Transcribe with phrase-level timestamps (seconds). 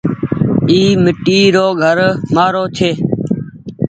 [0.69, 1.97] اي ميٽي رو گهر
[2.33, 2.91] مآرو ڇي۔